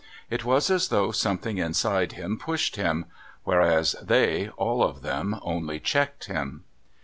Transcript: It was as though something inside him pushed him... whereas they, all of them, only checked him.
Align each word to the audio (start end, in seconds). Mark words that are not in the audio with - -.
It 0.31 0.43
was 0.43 0.71
as 0.71 0.87
though 0.87 1.11
something 1.11 1.59
inside 1.59 2.13
him 2.13 2.39
pushed 2.39 2.75
him... 2.75 3.05
whereas 3.43 3.91
they, 4.01 4.49
all 4.57 4.83
of 4.83 5.03
them, 5.03 5.37
only 5.43 5.79
checked 5.79 6.25
him. 6.25 6.63